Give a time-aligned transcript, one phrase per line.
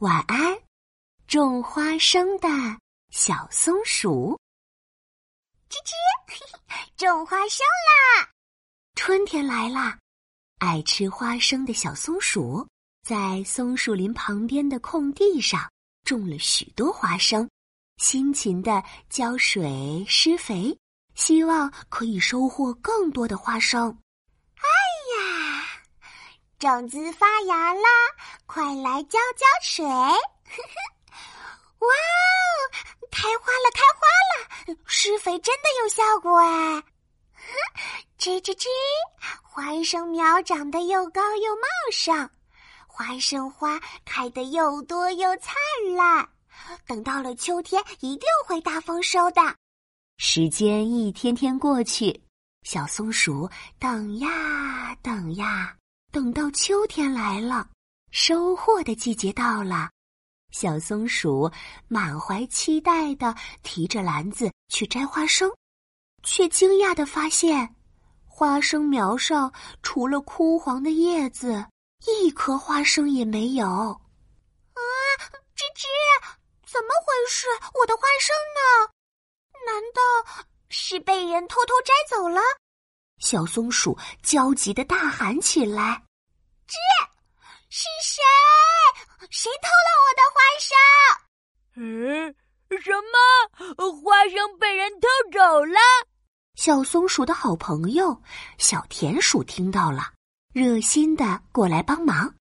[0.00, 0.56] 晚安，
[1.26, 2.48] 种花生的
[3.10, 4.38] 小松鼠。
[5.68, 8.30] 吱吱， 种花生啦！
[8.94, 9.98] 春天来啦，
[10.58, 12.64] 爱吃花生的小松鼠
[13.02, 15.68] 在松树林旁边的空地上
[16.04, 17.50] 种了许多花生，
[17.96, 20.78] 辛勤的浇水施肥，
[21.16, 23.98] 希望可以收获更多的花生。
[26.58, 27.88] 种子发芽啦，
[28.46, 29.84] 快来浇浇水！
[29.86, 30.10] 哇
[31.86, 31.88] 哦，
[33.12, 34.00] 开花了，开花
[34.34, 34.42] 了！
[34.84, 36.82] 施肥真的有效果哎！
[38.18, 38.66] 吱吱吱，
[39.40, 42.28] 花生苗长得又高又茂盛，
[42.88, 45.54] 花生花开得又多又灿
[45.94, 46.28] 烂。
[46.88, 49.40] 等到了秋天，一定会大丰收的。
[50.16, 52.20] 时间一天天过去，
[52.64, 53.48] 小松鼠
[53.78, 55.77] 等呀等呀。
[56.10, 57.68] 等到秋天来了，
[58.10, 59.90] 收获的季节到了，
[60.50, 61.50] 小松鼠
[61.86, 65.50] 满怀期待的提着篮子去摘花生，
[66.22, 67.76] 却惊讶的发现，
[68.24, 71.66] 花生苗上除了枯黄的叶子，
[72.06, 73.66] 一颗花生也没有。
[73.66, 74.80] 啊，
[75.54, 75.84] 吱吱，
[76.64, 77.46] 怎么回事？
[77.74, 78.92] 我的花生呢？
[79.66, 82.40] 难道是被人偷偷摘走了？
[83.18, 86.02] 小松鼠焦急的大喊起来
[86.66, 86.74] ：“这，
[87.68, 88.22] 是谁？
[89.30, 90.70] 谁偷了我的花生
[91.76, 92.34] ？”“嗯，
[92.82, 93.92] 什么？
[94.02, 95.78] 花生被人偷走了？”
[96.54, 98.22] 小松鼠的好朋友
[98.58, 100.12] 小田鼠听到了，
[100.52, 102.34] 热心的过来帮忙。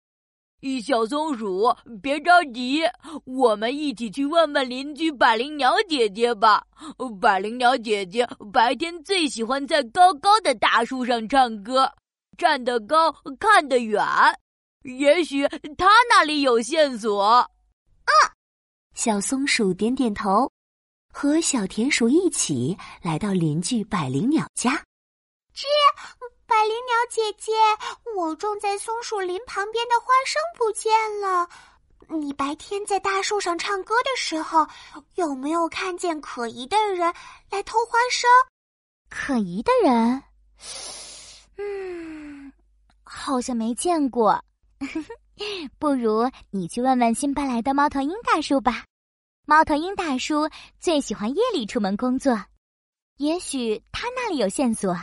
[0.83, 2.81] 小松鼠，别着急，
[3.25, 6.65] 我们一起去问问邻居百灵鸟姐姐吧。
[7.21, 11.91] 百灵鸟姐姐白天最喜欢在高高的大树上唱歌，
[12.37, 14.03] 站得高，看得远。
[14.83, 17.21] 也许她那里有线索。
[17.21, 17.49] 啊，
[18.95, 20.51] 小松鼠点点头，
[21.13, 24.71] 和小田鼠一起来到邻居百灵鸟家。
[25.53, 25.65] 吱。
[26.47, 27.51] 百灵鸟姐姐，
[28.15, 31.47] 我种在松树林旁边的花生不见了。
[32.09, 34.65] 你白天在大树上唱歌的时候，
[35.15, 37.13] 有没有看见可疑的人
[37.49, 38.29] 来偷花生？
[39.09, 40.23] 可疑的人？
[41.57, 42.53] 嗯，
[43.03, 44.41] 好像没见过。
[45.77, 48.85] 不如你去问问新搬来的猫头鹰大叔吧。
[49.45, 50.49] 猫头鹰大叔
[50.79, 52.41] 最喜欢夜里出门工作，
[53.17, 54.95] 也许他那里有线索。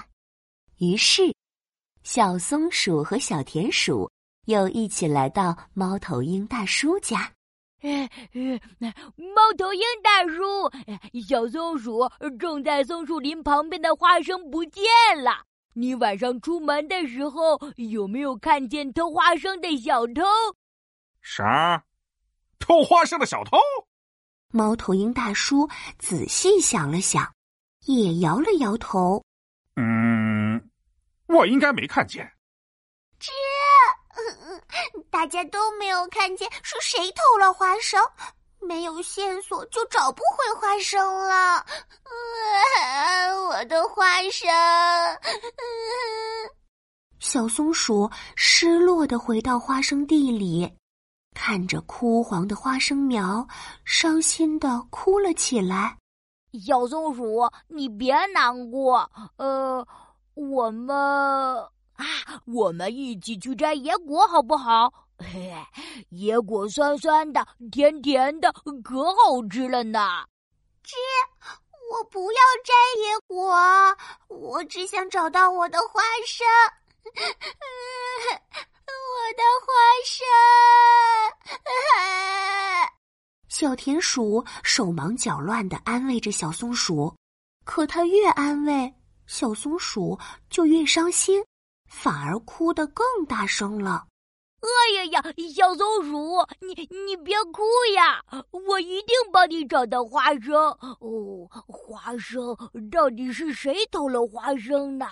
[0.78, 1.34] 于是，
[2.02, 4.10] 小松鼠和小田鼠
[4.46, 7.32] 又一起来到猫头鹰大叔家。
[7.80, 10.70] 猫头鹰大叔，
[11.28, 12.00] 小松鼠
[12.38, 14.82] 正在松树林旁边的花生不见
[15.22, 15.44] 了。
[15.74, 20.22] 你晚上出门的时候有没有看见偷花生的小偷？
[21.20, 21.84] 啥？
[22.58, 23.58] 偷花生的小偷？
[24.50, 25.68] 猫头鹰大叔
[25.98, 27.34] 仔细想了想，
[27.86, 29.22] 也摇了摇头。
[29.76, 30.70] 嗯，
[31.26, 32.30] 我应该没看见。
[33.18, 33.32] 这，
[35.10, 38.00] 大家都没有看见是谁偷了花生，
[38.60, 41.64] 没有线索就找不回花生了。
[43.48, 44.48] 我的花生，
[47.18, 50.70] 小松鼠失落的回到花生地里，
[51.34, 53.46] 看着枯黄的花生苗，
[53.84, 55.96] 伤心的哭了起来。
[56.58, 59.10] 小松鼠，你别难过。
[59.36, 59.86] 呃，
[60.34, 62.04] 我们啊，
[62.46, 64.92] 我们一起去摘野果好不好？
[65.18, 65.54] 嘿，
[66.10, 70.24] 野果酸酸的，甜甜的，可好吃了呢。
[70.84, 70.94] 吱，
[71.90, 73.54] 我不要摘野果，
[74.28, 76.46] 我只想找到我的花生。
[79.14, 79.72] 我的花
[80.04, 80.24] 生。
[83.56, 87.14] 小田鼠手忙脚乱的安慰着小松鼠，
[87.64, 88.92] 可它越安慰，
[89.28, 90.18] 小松鼠
[90.50, 91.40] 就越伤心，
[91.88, 94.08] 反而哭得更大声了。
[94.60, 95.22] 哎呀呀，
[95.54, 96.74] 小松鼠，你
[97.06, 97.62] 你别哭
[97.94, 98.20] 呀，
[98.66, 100.52] 我一定帮你找到花生。
[100.98, 102.42] 哦，花生
[102.90, 105.06] 到底是谁偷了花生呢？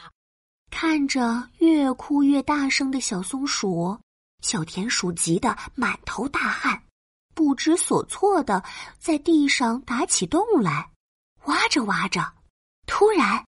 [0.68, 3.96] 看着越哭越大声的小松鼠，
[4.40, 6.82] 小田鼠急得满头大汗。
[7.34, 8.62] 不知所措的
[8.99, 10.90] 在地上打起洞来，
[11.44, 12.20] 挖着挖着，
[12.87, 13.44] 突然，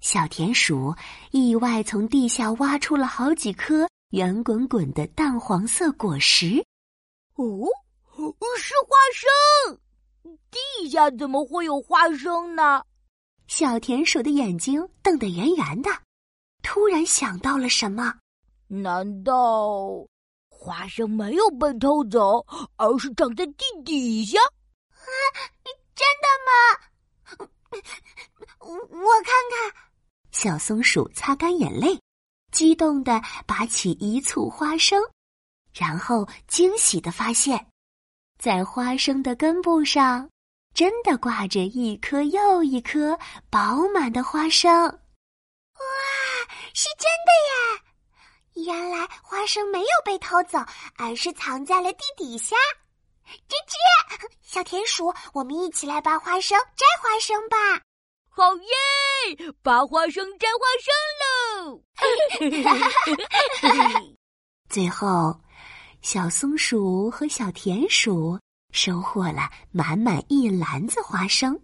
[0.00, 0.94] 小田鼠
[1.30, 6.64] 意外从地下挖出了好几颗圆滚滚的淡黄色果实。
[7.34, 7.44] 哦，
[8.58, 9.78] 是花生！
[10.50, 12.82] 地下怎么会有花生呢？
[13.46, 15.90] 小田鼠的眼睛瞪得圆圆的，
[16.62, 18.14] 突然想到了什么？
[18.66, 20.06] 难道？
[20.60, 22.44] 花生没有被偷走，
[22.76, 24.40] 而是长在地底下。
[24.90, 25.06] 啊，
[25.94, 26.52] 真的吗？
[28.60, 29.72] 我看看。
[30.32, 31.98] 小松鼠擦干眼泪，
[32.50, 35.00] 激动的拔起一簇花生，
[35.72, 37.70] 然后惊喜的发现，
[38.38, 40.28] 在花生的根部上，
[40.74, 43.16] 真的挂着一颗又一颗
[43.48, 44.70] 饱满的花生。
[44.72, 44.98] 哇，
[46.74, 47.82] 是真的耶！
[48.64, 50.58] 原来花生没有被偷走，
[50.96, 52.56] 而是藏在了地底下。
[53.26, 57.56] 吱吱，小田鼠，我们一起来拔花生、摘花生吧！
[58.30, 59.52] 好耶！
[59.62, 60.94] 拔花生、摘花生
[61.66, 61.82] 喽！
[64.70, 65.38] 最后，
[66.00, 68.38] 小松鼠和小田鼠
[68.72, 71.60] 收获了满满一篮子花生。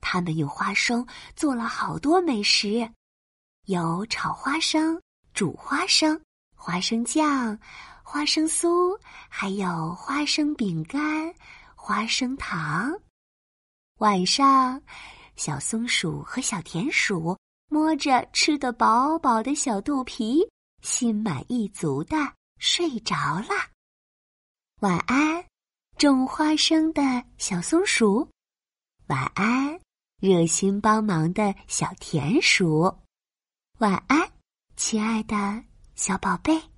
[0.00, 1.06] 他们用花生
[1.36, 2.90] 做了好多美食，
[3.66, 5.00] 有炒花生。
[5.40, 6.20] 煮花生、
[6.54, 7.58] 花生酱、
[8.02, 8.94] 花生酥，
[9.26, 11.34] 还有花生饼干、
[11.74, 12.92] 花生糖。
[14.00, 14.82] 晚上，
[15.36, 17.38] 小松鼠和小田鼠
[17.70, 20.46] 摸着吃得饱饱的小肚皮，
[20.82, 22.18] 心满意足的
[22.58, 23.48] 睡着了。
[24.80, 25.42] 晚安，
[25.96, 27.00] 种花生的
[27.38, 28.28] 小松鼠。
[29.06, 29.80] 晚安，
[30.20, 32.94] 热心帮忙的小田鼠。
[33.78, 34.30] 晚安。
[34.82, 35.62] 亲爱的
[35.94, 36.69] 小宝贝。